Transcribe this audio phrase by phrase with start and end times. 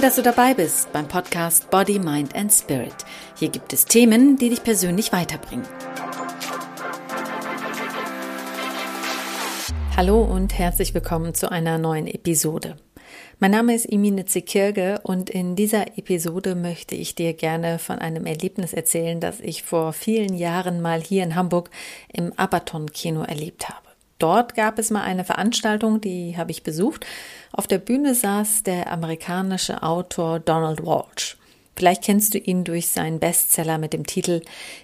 [0.00, 2.94] Toll, dass du dabei bist beim Podcast Body, Mind and Spirit.
[3.36, 5.66] Hier gibt es Themen, die dich persönlich weiterbringen.
[9.98, 12.76] Hallo und herzlich willkommen zu einer neuen Episode.
[13.40, 18.24] Mein Name ist Imine Zekirge und in dieser Episode möchte ich dir gerne von einem
[18.24, 21.68] Erlebnis erzählen, das ich vor vielen Jahren mal hier in Hamburg
[22.10, 23.89] im Abaton Kino erlebt habe.
[24.20, 27.04] Dort gab es mal eine Veranstaltung, die habe ich besucht.
[27.52, 31.36] Auf der Bühne saß der amerikanische Autor Donald Walsh.
[31.74, 34.42] Vielleicht kennst du ihn durch seinen Bestseller mit dem Titel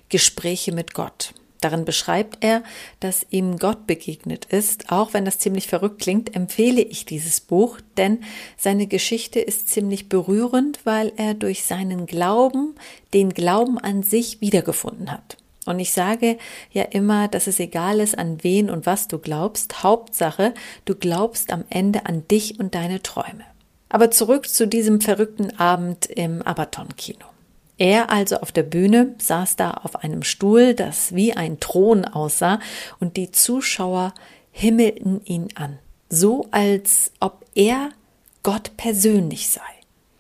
[0.09, 1.35] Gespräche mit Gott.
[1.61, 2.63] Darin beschreibt er,
[3.01, 4.91] dass ihm Gott begegnet ist.
[4.91, 8.25] Auch wenn das ziemlich verrückt klingt, empfehle ich dieses Buch, denn
[8.57, 12.75] seine Geschichte ist ziemlich berührend, weil er durch seinen Glauben
[13.13, 15.37] den Glauben an sich wiedergefunden hat.
[15.67, 16.39] Und ich sage
[16.71, 19.83] ja immer, dass es egal ist, an wen und was du glaubst.
[19.83, 23.45] Hauptsache, du glaubst am Ende an dich und deine Träume.
[23.89, 27.27] Aber zurück zu diesem verrückten Abend im Abaton-Kino.
[27.79, 32.59] Er also auf der Bühne saß da auf einem Stuhl, das wie ein Thron aussah,
[33.01, 34.15] und die Zuschauer
[34.51, 35.79] himmelten ihn an,
[36.09, 37.91] so als ob er
[38.43, 39.61] Gott persönlich sei.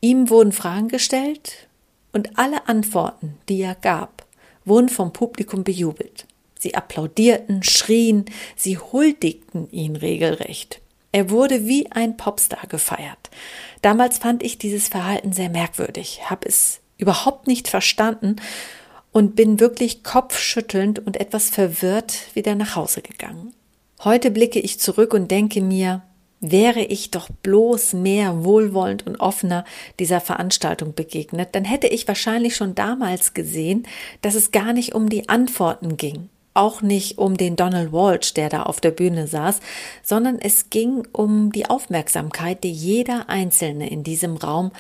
[0.03, 1.67] Ihm wurden Fragen gestellt,
[2.13, 4.26] und alle Antworten, die er gab,
[4.67, 6.27] wurden vom Publikum bejubelt.
[6.59, 10.81] Sie applaudierten, schrien, sie huldigten ihn regelrecht.
[11.13, 13.31] Er wurde wie ein Popstar gefeiert.
[13.81, 18.37] Damals fand ich dieses Verhalten sehr merkwürdig, habe es überhaupt nicht verstanden
[19.13, 23.55] und bin wirklich kopfschüttelnd und etwas verwirrt wieder nach Hause gegangen.
[24.05, 26.03] Heute blicke ich zurück und denke mir,
[26.41, 29.65] Wäre ich doch bloß mehr wohlwollend und offener
[29.99, 33.87] dieser Veranstaltung begegnet, dann hätte ich wahrscheinlich schon damals gesehen,
[34.21, 38.51] dass es gar nicht um die Antworten ging, auch nicht um den Donald Walsh, der
[38.51, 39.61] da auf der Bühne saß,
[40.03, 44.73] sondern es ging um die Aufmerksamkeit, die jeder Einzelne in diesem Raum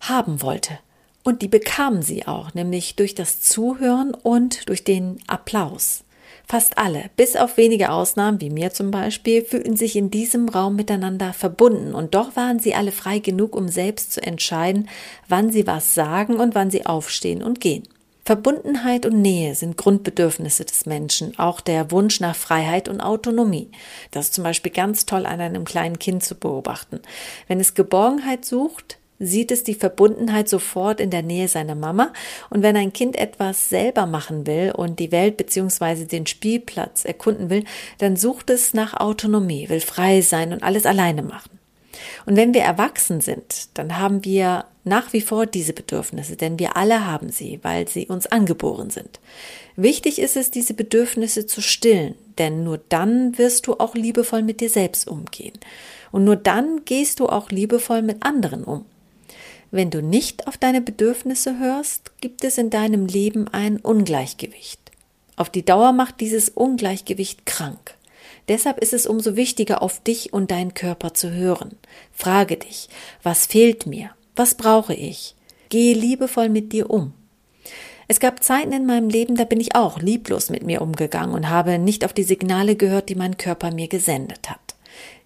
[0.00, 0.78] haben wollte.
[1.24, 6.04] Und die bekamen sie auch, nämlich durch das Zuhören und durch den Applaus.
[6.46, 10.76] Fast alle, bis auf wenige Ausnahmen, wie mir zum Beispiel, fühlten sich in diesem Raum
[10.76, 14.88] miteinander verbunden und doch waren sie alle frei genug, um selbst zu entscheiden,
[15.28, 17.84] wann sie was sagen und wann sie aufstehen und gehen.
[18.24, 23.68] Verbundenheit und Nähe sind Grundbedürfnisse des Menschen, auch der Wunsch nach Freiheit und Autonomie.
[24.12, 27.00] Das ist zum Beispiel ganz toll an einem kleinen Kind zu beobachten.
[27.48, 32.12] Wenn es Geborgenheit sucht, sieht es die Verbundenheit sofort in der Nähe seiner Mama.
[32.50, 36.04] Und wenn ein Kind etwas selber machen will und die Welt bzw.
[36.04, 37.64] den Spielplatz erkunden will,
[37.98, 41.58] dann sucht es nach Autonomie, will frei sein und alles alleine machen.
[42.26, 46.76] Und wenn wir erwachsen sind, dann haben wir nach wie vor diese Bedürfnisse, denn wir
[46.76, 49.20] alle haben sie, weil sie uns angeboren sind.
[49.76, 54.60] Wichtig ist es, diese Bedürfnisse zu stillen, denn nur dann wirst du auch liebevoll mit
[54.60, 55.54] dir selbst umgehen.
[56.10, 58.84] Und nur dann gehst du auch liebevoll mit anderen um.
[59.74, 64.78] Wenn du nicht auf deine Bedürfnisse hörst, gibt es in deinem Leben ein Ungleichgewicht.
[65.36, 67.94] Auf die Dauer macht dieses Ungleichgewicht krank.
[68.48, 71.70] Deshalb ist es umso wichtiger, auf dich und deinen Körper zu hören.
[72.12, 72.90] Frage dich,
[73.22, 74.10] was fehlt mir?
[74.36, 75.34] Was brauche ich?
[75.70, 77.14] Gehe liebevoll mit dir um.
[78.08, 81.48] Es gab Zeiten in meinem Leben, da bin ich auch lieblos mit mir umgegangen und
[81.48, 84.60] habe nicht auf die Signale gehört, die mein Körper mir gesendet hat.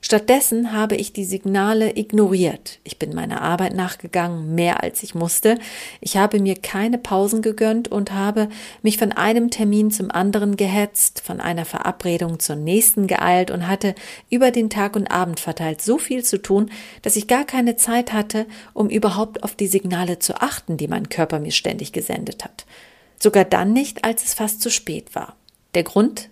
[0.07, 2.79] Stattdessen habe ich die Signale ignoriert.
[2.85, 5.59] Ich bin meiner Arbeit nachgegangen, mehr als ich musste.
[6.01, 8.49] Ich habe mir keine Pausen gegönnt und habe
[8.83, 13.97] mich von einem Termin zum anderen gehetzt, von einer Verabredung zur nächsten geeilt und hatte
[14.31, 16.71] über den Tag und Abend verteilt so viel zu tun,
[17.03, 21.09] dass ich gar keine Zeit hatte, um überhaupt auf die Signale zu achten, die mein
[21.09, 22.65] Körper mir ständig gesendet hat.
[23.19, 25.35] Sogar dann nicht, als es fast zu spät war.
[25.75, 26.29] Der Grund?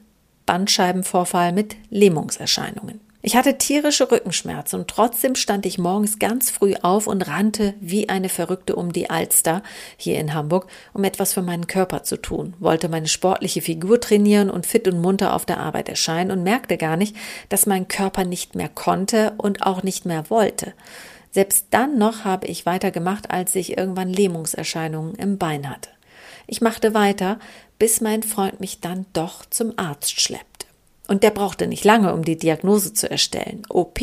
[0.46, 3.03] Bandscheibenvorfall mit Lähmungserscheinungen.
[3.26, 8.10] Ich hatte tierische Rückenschmerzen und trotzdem stand ich morgens ganz früh auf und rannte wie
[8.10, 9.62] eine Verrückte um die Alster
[9.96, 14.50] hier in Hamburg, um etwas für meinen Körper zu tun, wollte meine sportliche Figur trainieren
[14.50, 17.16] und fit und munter auf der Arbeit erscheinen und merkte gar nicht,
[17.48, 20.74] dass mein Körper nicht mehr konnte und auch nicht mehr wollte.
[21.30, 25.88] Selbst dann noch habe ich weitergemacht, als ich irgendwann Lähmungserscheinungen im Bein hatte.
[26.46, 27.38] Ich machte weiter,
[27.78, 30.63] bis mein Freund mich dann doch zum Arzt schleppte.
[31.08, 33.62] Und der brauchte nicht lange, um die Diagnose zu erstellen.
[33.68, 34.00] OP.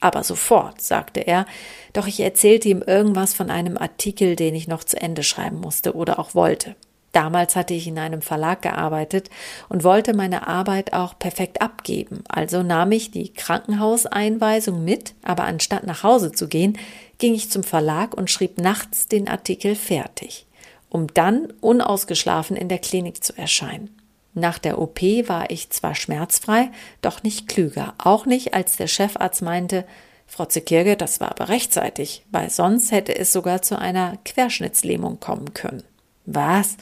[0.00, 1.44] Aber sofort, sagte er,
[1.92, 5.94] doch ich erzählte ihm irgendwas von einem Artikel, den ich noch zu Ende schreiben musste
[5.94, 6.74] oder auch wollte.
[7.12, 9.30] Damals hatte ich in einem Verlag gearbeitet
[9.68, 12.22] und wollte meine Arbeit auch perfekt abgeben.
[12.28, 16.78] Also nahm ich die Krankenhauseinweisung mit, aber anstatt nach Hause zu gehen,
[17.18, 20.46] ging ich zum Verlag und schrieb nachts den Artikel fertig,
[20.88, 23.99] um dann unausgeschlafen in der Klinik zu erscheinen.
[24.34, 26.70] Nach der OP war ich zwar schmerzfrei,
[27.02, 29.84] doch nicht klüger, auch nicht, als der Chefarzt meinte,
[30.26, 35.54] Frau Zekirge, das war aber rechtzeitig, weil sonst hätte es sogar zu einer Querschnittslähmung kommen
[35.54, 35.82] können.
[36.24, 36.76] Was?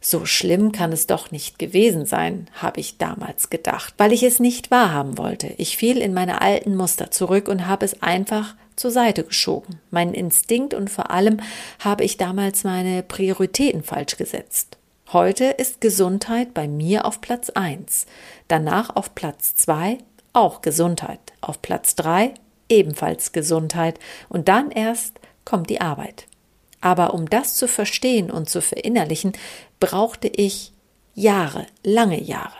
[0.00, 4.40] So schlimm kann es doch nicht gewesen sein, habe ich damals gedacht, weil ich es
[4.40, 5.48] nicht wahrhaben wollte.
[5.58, 9.80] Ich fiel in meine alten Muster zurück und habe es einfach zur Seite geschoben.
[9.90, 11.40] Meinen Instinkt und vor allem
[11.80, 14.78] habe ich damals meine Prioritäten falsch gesetzt.
[15.12, 18.06] Heute ist Gesundheit bei mir auf Platz 1,
[18.48, 19.98] danach auf Platz 2
[20.32, 22.32] auch Gesundheit, auf Platz 3
[22.68, 26.26] ebenfalls Gesundheit und dann erst kommt die Arbeit.
[26.80, 29.32] Aber um das zu verstehen und zu verinnerlichen,
[29.78, 30.72] brauchte ich
[31.14, 32.56] Jahre, lange Jahre.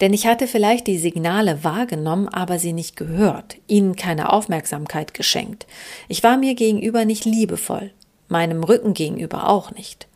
[0.00, 5.66] Denn ich hatte vielleicht die Signale wahrgenommen, aber sie nicht gehört, ihnen keine Aufmerksamkeit geschenkt.
[6.08, 7.90] Ich war mir gegenüber nicht liebevoll,
[8.28, 10.06] meinem Rücken gegenüber auch nicht.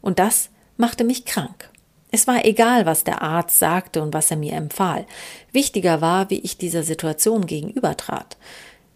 [0.00, 1.70] Und das machte mich krank.
[2.10, 5.04] Es war egal, was der Arzt sagte und was er mir empfahl.
[5.52, 8.36] Wichtiger war, wie ich dieser Situation gegenübertrat.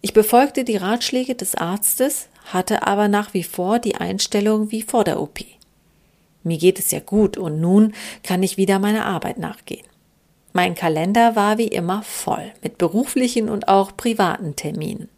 [0.01, 5.03] Ich befolgte die Ratschläge des Arztes, hatte aber nach wie vor die Einstellung wie vor
[5.03, 5.39] der OP.
[6.43, 7.93] Mir geht es ja gut und nun
[8.23, 9.85] kann ich wieder meiner Arbeit nachgehen.
[10.53, 15.09] Mein Kalender war wie immer voll mit beruflichen und auch privaten Terminen.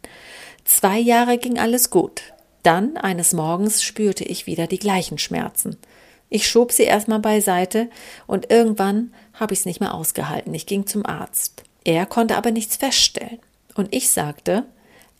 [0.64, 2.22] Zwei Jahre ging alles gut.
[2.62, 5.76] Dann eines Morgens spürte ich wieder die gleichen Schmerzen.
[6.34, 7.90] Ich schob sie erstmal beiseite
[8.26, 10.54] und irgendwann habe ich es nicht mehr ausgehalten.
[10.54, 11.62] Ich ging zum Arzt.
[11.84, 13.38] Er konnte aber nichts feststellen.
[13.74, 14.64] Und ich sagte,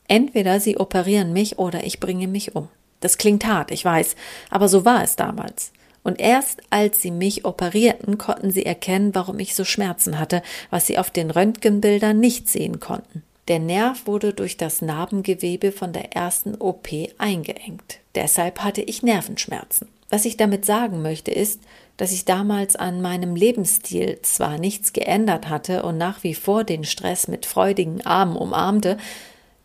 [0.07, 2.67] entweder Sie operieren mich oder ich bringe mich um.
[2.99, 4.15] Das klingt hart, ich weiß,
[4.49, 5.71] aber so war es damals.
[6.01, 10.87] Und erst als sie mich operierten, konnten sie erkennen, warum ich so Schmerzen hatte, was
[10.87, 13.21] sie auf den Röntgenbildern nicht sehen konnten.
[13.49, 16.87] Der Nerv wurde durch das Narbengewebe von der ersten OP
[17.19, 17.99] eingeengt.
[18.15, 19.89] Deshalb hatte ich Nervenschmerzen.
[20.13, 21.61] Was ich damit sagen möchte, ist,
[21.97, 26.83] dass ich damals an meinem Lebensstil zwar nichts geändert hatte und nach wie vor den
[26.83, 28.97] Stress mit freudigen Armen umarmte,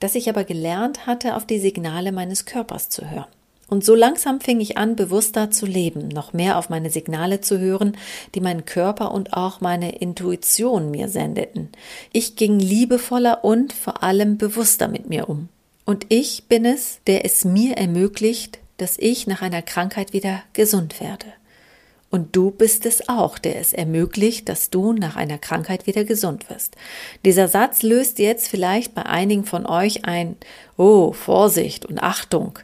[0.01, 3.27] dass ich aber gelernt hatte, auf die Signale meines Körpers zu hören.
[3.69, 7.59] Und so langsam fing ich an, bewusster zu leben, noch mehr auf meine Signale zu
[7.59, 7.95] hören,
[8.35, 11.69] die mein Körper und auch meine Intuition mir sendeten.
[12.11, 15.51] Ich ging liebevoller und vor allem bewusster mit mir um.
[15.85, 21.01] Und ich bin es, der es mir ermöglicht, dass ich nach einer Krankheit wieder gesund
[21.01, 21.27] werde.
[22.11, 26.49] Und du bist es auch, der es ermöglicht, dass du nach einer Krankheit wieder gesund
[26.49, 26.75] wirst.
[27.25, 30.37] Dieser Satz löst jetzt vielleicht bei einigen von euch ein
[30.79, 32.59] Oh, Vorsicht und Achtung.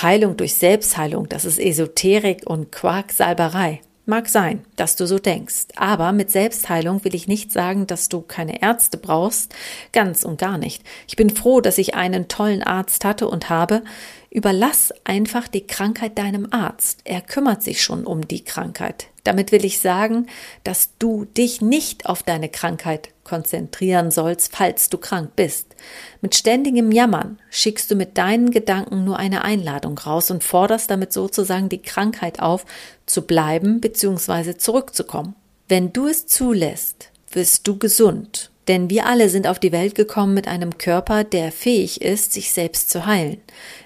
[0.00, 3.80] Heilung durch Selbstheilung, das ist Esoterik und Quarksalberei.
[4.10, 8.22] Mag sein, dass du so denkst, aber mit Selbstheilung will ich nicht sagen, dass du
[8.22, 9.54] keine Ärzte brauchst,
[9.92, 10.82] ganz und gar nicht.
[11.06, 13.84] Ich bin froh, dass ich einen tollen Arzt hatte und habe.
[14.28, 17.02] Überlass einfach die Krankheit deinem Arzt.
[17.04, 19.06] Er kümmert sich schon um die Krankheit.
[19.22, 20.26] Damit will ich sagen,
[20.64, 25.74] dass du dich nicht auf deine Krankheit konzentrieren sollst, falls du krank bist.
[26.20, 31.12] Mit ständigem Jammern schickst du mit deinen Gedanken nur eine Einladung raus und forderst damit
[31.12, 32.66] sozusagen die Krankheit auf,
[33.06, 34.56] zu bleiben bzw.
[34.56, 35.36] zurückzukommen.
[35.68, 38.50] Wenn du es zulässt, wirst du gesund.
[38.68, 42.52] Denn wir alle sind auf die Welt gekommen mit einem Körper, der fähig ist, sich
[42.52, 43.40] selbst zu heilen.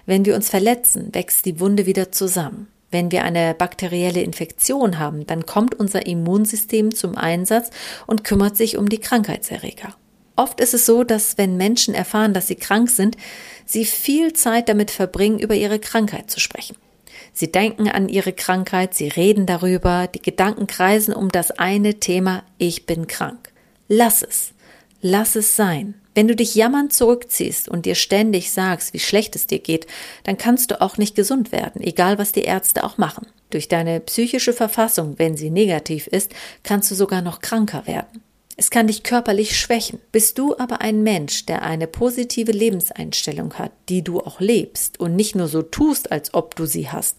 [0.06, 2.68] Wenn wir uns verletzen, wächst die Wunde wieder zusammen.
[2.94, 7.70] Wenn wir eine bakterielle Infektion haben, dann kommt unser Immunsystem zum Einsatz
[8.06, 9.96] und kümmert sich um die Krankheitserreger.
[10.36, 13.16] Oft ist es so, dass wenn Menschen erfahren, dass sie krank sind,
[13.66, 16.76] sie viel Zeit damit verbringen, über ihre Krankheit zu sprechen.
[17.32, 22.44] Sie denken an ihre Krankheit, sie reden darüber, die Gedanken kreisen um das eine Thema,
[22.58, 23.52] ich bin krank.
[23.88, 24.54] Lass es.
[25.00, 25.94] Lass es sein.
[26.14, 29.86] Wenn du dich jammernd zurückziehst und dir ständig sagst, wie schlecht es dir geht,
[30.22, 33.26] dann kannst du auch nicht gesund werden, egal was die Ärzte auch machen.
[33.50, 38.22] Durch deine psychische Verfassung, wenn sie negativ ist, kannst du sogar noch kranker werden.
[38.56, 39.98] Es kann dich körperlich schwächen.
[40.12, 45.16] Bist du aber ein Mensch, der eine positive Lebenseinstellung hat, die du auch lebst und
[45.16, 47.16] nicht nur so tust, als ob du sie hast,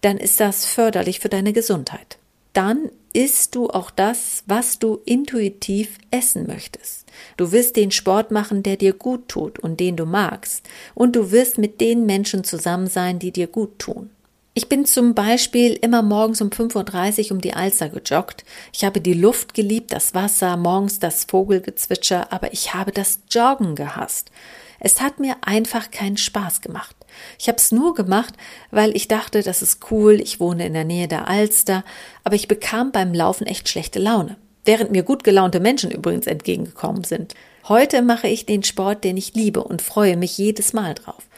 [0.00, 2.18] dann ist das förderlich für deine Gesundheit.
[2.52, 7.06] Dann isst du auch das, was du intuitiv essen möchtest.
[7.36, 10.68] Du wirst den Sport machen, der dir gut tut und den du magst.
[10.94, 14.10] Und du wirst mit den Menschen zusammen sein, die dir gut tun.
[14.54, 18.44] Ich bin zum Beispiel immer morgens um 5.30 Uhr um die Alster gejoggt.
[18.72, 23.76] Ich habe die Luft geliebt, das Wasser, morgens das Vogelgezwitscher, aber ich habe das Joggen
[23.76, 24.30] gehasst.
[24.78, 26.96] Es hat mir einfach keinen Spaß gemacht.
[27.38, 28.34] Ich habe es nur gemacht,
[28.70, 31.84] weil ich dachte, das ist cool, ich wohne in der Nähe der Alster,
[32.24, 37.04] aber ich bekam beim Laufen echt schlechte Laune, während mir gut gelaunte Menschen übrigens entgegengekommen
[37.04, 37.34] sind.
[37.68, 41.28] Heute mache ich den Sport, den ich liebe und freue mich jedes Mal drauf.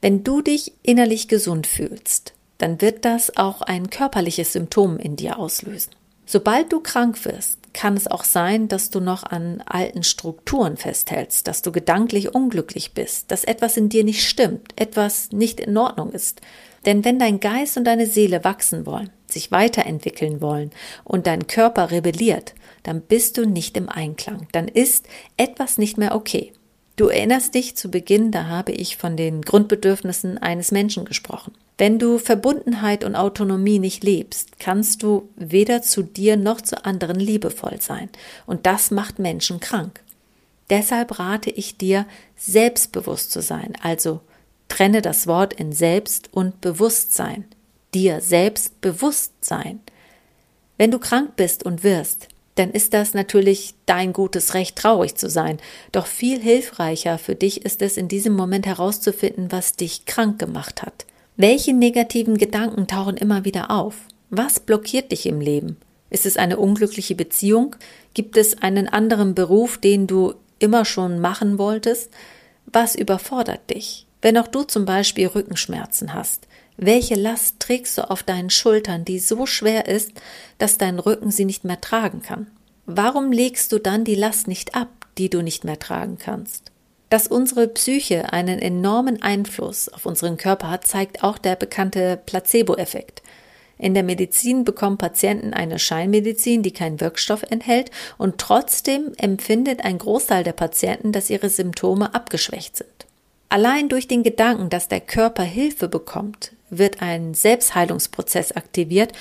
[0.00, 5.38] Wenn du dich innerlich gesund fühlst, dann wird das auch ein körperliches Symptom in dir
[5.38, 5.92] auslösen.
[6.26, 11.46] Sobald du krank wirst, kann es auch sein, dass du noch an alten Strukturen festhältst,
[11.46, 16.10] dass du gedanklich unglücklich bist, dass etwas in dir nicht stimmt, etwas nicht in Ordnung
[16.10, 16.40] ist.
[16.86, 20.72] Denn wenn dein Geist und deine Seele wachsen wollen, sich weiterentwickeln wollen
[21.04, 25.06] und dein Körper rebelliert, dann bist du nicht im Einklang, dann ist
[25.36, 26.52] etwas nicht mehr okay.
[26.96, 31.52] Du erinnerst dich zu Beginn, da habe ich von den Grundbedürfnissen eines Menschen gesprochen.
[31.78, 37.20] Wenn du Verbundenheit und Autonomie nicht lebst, kannst du weder zu dir noch zu anderen
[37.20, 38.08] liebevoll sein.
[38.46, 40.00] Und das macht Menschen krank.
[40.70, 42.06] Deshalb rate ich dir,
[42.36, 44.20] selbstbewusst zu sein, also
[44.66, 47.44] trenne das Wort in Selbst und Bewusstsein.
[47.94, 48.74] Dir selbst
[49.40, 49.80] sein.
[50.76, 55.30] Wenn du krank bist und wirst, dann ist das natürlich dein gutes Recht, traurig zu
[55.30, 55.58] sein.
[55.92, 60.82] Doch viel hilfreicher für dich ist es in diesem Moment herauszufinden, was dich krank gemacht
[60.82, 61.06] hat.
[61.40, 63.94] Welche negativen Gedanken tauchen immer wieder auf?
[64.28, 65.76] Was blockiert dich im Leben?
[66.10, 67.76] Ist es eine unglückliche Beziehung?
[68.12, 72.10] Gibt es einen anderen Beruf, den du immer schon machen wolltest?
[72.66, 74.08] Was überfordert dich?
[74.20, 79.20] Wenn auch du zum Beispiel Rückenschmerzen hast, welche Last trägst du auf deinen Schultern, die
[79.20, 80.10] so schwer ist,
[80.58, 82.48] dass dein Rücken sie nicht mehr tragen kann?
[82.84, 86.72] Warum legst du dann die Last nicht ab, die du nicht mehr tragen kannst?
[87.10, 93.22] Dass unsere Psyche einen enormen Einfluss auf unseren Körper hat, zeigt auch der bekannte Placebo-Effekt.
[93.78, 99.98] In der Medizin bekommen Patienten eine Scheinmedizin, die keinen Wirkstoff enthält, und trotzdem empfindet ein
[99.98, 103.06] Großteil der Patienten, dass ihre Symptome abgeschwächt sind.
[103.48, 109.12] Allein durch den Gedanken, dass der Körper Hilfe bekommt, wird ein Selbstheilungsprozess aktiviert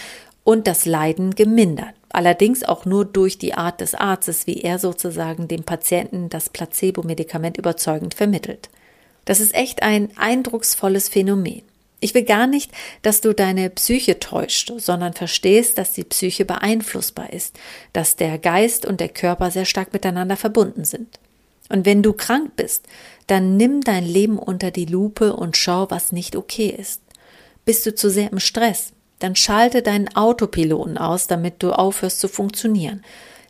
[0.44, 1.94] und das Leiden gemindert.
[2.10, 7.58] Allerdings auch nur durch die Art des Arztes, wie er sozusagen dem Patienten das Placebo-Medikament
[7.58, 8.70] überzeugend vermittelt.
[9.26, 11.64] Das ist echt ein eindrucksvolles Phänomen.
[12.00, 12.72] Ich will gar nicht,
[13.02, 17.58] dass du deine Psyche täuscht, sondern verstehst, dass die Psyche beeinflussbar ist,
[17.92, 21.20] dass der Geist und der Körper sehr stark miteinander verbunden sind.
[21.70, 22.86] Und wenn du krank bist,
[23.26, 27.02] dann nimm dein Leben unter die Lupe und schau, was nicht okay ist.
[27.66, 28.94] Bist du zu sehr im Stress?
[29.20, 33.04] Dann schalte deinen Autopiloten aus, damit du aufhörst zu funktionieren.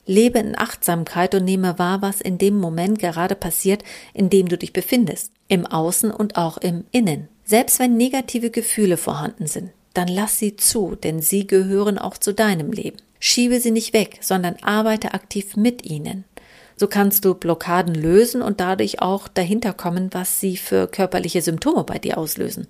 [0.05, 3.83] Lebe in Achtsamkeit und nehme wahr, was in dem Moment gerade passiert,
[4.13, 5.31] in dem du dich befindest.
[5.50, 7.27] Im Außen und auch im Innen.
[7.43, 12.33] Selbst wenn negative Gefühle vorhanden sind, dann lass sie zu, denn sie gehören auch zu
[12.33, 12.97] deinem Leben.
[13.19, 16.24] Schiebe sie nicht weg, sondern arbeite aktiv mit ihnen.
[16.75, 21.83] So kannst du Blockaden lösen und dadurch auch dahinter kommen, was sie für körperliche Symptome
[21.83, 22.67] bei dir auslösen.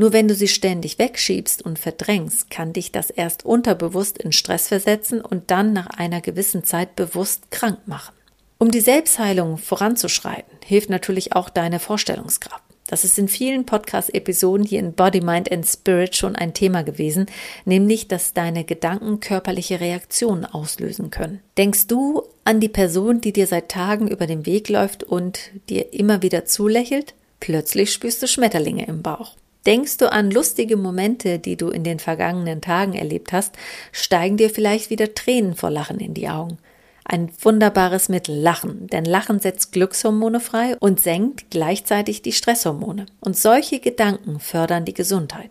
[0.00, 4.68] Nur wenn du sie ständig wegschiebst und verdrängst, kann dich das erst unterbewusst in Stress
[4.68, 8.14] versetzen und dann nach einer gewissen Zeit bewusst krank machen.
[8.56, 12.62] Um die Selbstheilung voranzuschreiten, hilft natürlich auch deine Vorstellungskraft.
[12.86, 17.26] Das ist in vielen Podcast-Episoden hier in Body, Mind and Spirit schon ein Thema gewesen,
[17.66, 21.40] nämlich, dass deine Gedanken körperliche Reaktionen auslösen können.
[21.58, 25.92] Denkst du an die Person, die dir seit Tagen über den Weg läuft und dir
[25.92, 27.12] immer wieder zulächelt?
[27.38, 29.36] Plötzlich spürst du Schmetterlinge im Bauch.
[29.66, 33.54] Denkst du an lustige Momente, die du in den vergangenen Tagen erlebt hast,
[33.92, 36.58] steigen dir vielleicht wieder Tränen vor Lachen in die Augen.
[37.04, 43.06] Ein wunderbares Mittel, Lachen, denn Lachen setzt Glückshormone frei und senkt gleichzeitig die Stresshormone.
[43.20, 45.50] Und solche Gedanken fördern die Gesundheit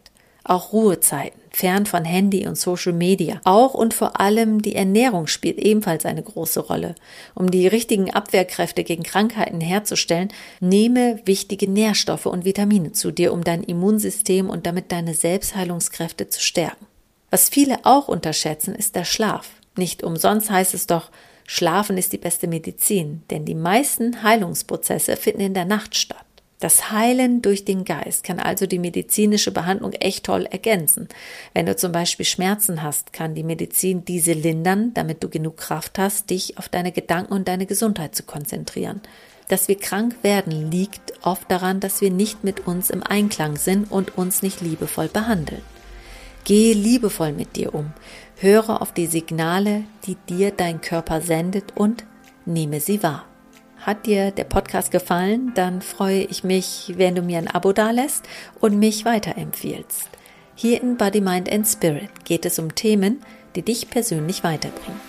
[0.50, 3.42] auch Ruhezeiten, fern von Handy und Social Media.
[3.44, 6.96] Auch und vor allem die Ernährung spielt ebenfalls eine große Rolle.
[7.36, 10.30] Um die richtigen Abwehrkräfte gegen Krankheiten herzustellen,
[10.60, 16.42] nehme wichtige Nährstoffe und Vitamine zu dir, um dein Immunsystem und damit deine Selbstheilungskräfte zu
[16.42, 16.88] stärken.
[17.30, 19.50] Was viele auch unterschätzen, ist der Schlaf.
[19.78, 21.10] Nicht umsonst heißt es doch,
[21.46, 26.26] Schlafen ist die beste Medizin, denn die meisten Heilungsprozesse finden in der Nacht statt.
[26.60, 31.08] Das Heilen durch den Geist kann also die medizinische Behandlung echt toll ergänzen.
[31.54, 35.98] Wenn du zum Beispiel Schmerzen hast, kann die Medizin diese lindern, damit du genug Kraft
[35.98, 39.00] hast, dich auf deine Gedanken und deine Gesundheit zu konzentrieren.
[39.48, 43.90] Dass wir krank werden, liegt oft daran, dass wir nicht mit uns im Einklang sind
[43.90, 45.62] und uns nicht liebevoll behandeln.
[46.44, 47.94] Gehe liebevoll mit dir um,
[48.36, 52.04] höre auf die Signale, die dir dein Körper sendet und
[52.46, 53.29] nehme sie wahr.
[53.82, 58.26] Hat dir der Podcast gefallen, dann freue ich mich, wenn du mir ein Abo dalässt
[58.60, 60.10] und mich weiterempfiehlst.
[60.56, 63.22] Hier in Body, Mind and Spirit geht es um Themen,
[63.56, 65.09] die dich persönlich weiterbringen.